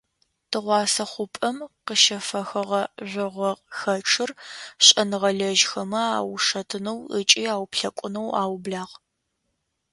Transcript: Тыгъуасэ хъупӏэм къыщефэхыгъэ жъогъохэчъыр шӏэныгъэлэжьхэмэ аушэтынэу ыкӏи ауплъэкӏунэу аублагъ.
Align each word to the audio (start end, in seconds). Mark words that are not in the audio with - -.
Тыгъуасэ 0.49 1.05
хъупӏэм 1.11 1.57
къыщефэхыгъэ 1.85 2.81
жъогъохэчъыр 3.09 4.31
шӏэныгъэлэжьхэмэ 4.85 6.01
аушэтынэу 6.17 6.99
ыкӏи 7.19 7.43
ауплъэкӏунэу 7.55 8.29
аублагъ. 8.41 8.93